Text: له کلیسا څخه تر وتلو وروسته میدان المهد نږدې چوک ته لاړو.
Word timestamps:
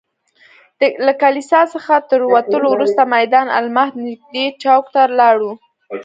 له 1.05 1.13
کلیسا 1.23 1.61
څخه 1.73 1.93
تر 2.11 2.21
وتلو 2.33 2.67
وروسته 2.71 3.01
میدان 3.15 3.47
المهد 3.59 3.95
نږدې 4.05 4.45
چوک 4.61 4.85
ته 4.93 5.01
لاړو. 5.19 5.51